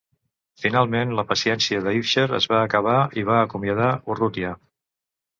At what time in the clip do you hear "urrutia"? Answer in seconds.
4.15-4.55